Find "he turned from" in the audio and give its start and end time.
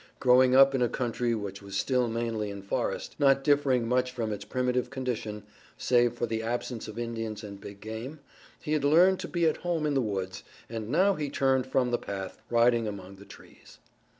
11.13-11.91